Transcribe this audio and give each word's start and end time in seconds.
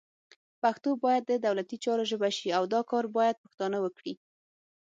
پښتو 0.61 0.89
باید 1.03 1.23
د 1.27 1.33
دولتي 1.45 1.77
چارو 1.83 2.03
ژبه 2.11 2.29
شي، 2.37 2.49
او 2.57 2.63
دا 2.73 2.81
کار 2.91 3.05
باید 3.17 3.41
پښتانه 3.43 3.77
وکړي 3.81 4.13